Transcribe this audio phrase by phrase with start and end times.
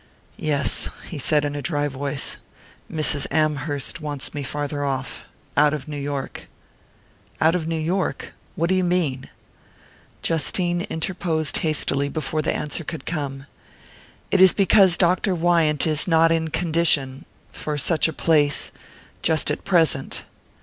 [0.39, 2.37] "Yes," he said in a dry voice.
[2.91, 3.27] "Mrs.
[3.29, 6.47] Amherst wants me farther off out of New York."
[7.39, 8.33] "Out of New York?
[8.55, 9.29] What do you mean?"
[10.23, 13.45] Justine interposed hastily, before the answer could come.
[14.31, 15.35] "It is because Dr.
[15.35, 18.71] Wyant is not in condition for such a place
[19.21, 20.25] just at present."